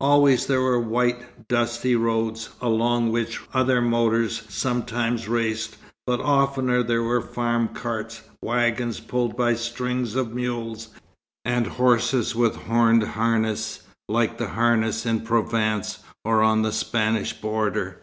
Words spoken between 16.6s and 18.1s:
the Spanish border.